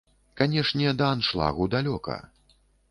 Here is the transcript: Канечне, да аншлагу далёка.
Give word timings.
Канечне, 0.39 0.93
да 1.03 1.11
аншлагу 1.17 1.71
далёка. 1.77 2.21